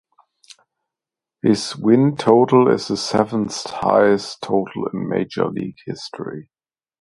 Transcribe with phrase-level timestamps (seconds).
[1.43, 6.49] His win total is the seventh highest total in major league history.